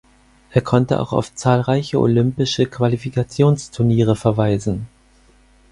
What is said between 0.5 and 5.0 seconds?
konnte auch auf zahlreiche olympische Qualifikationsturniere verweisen.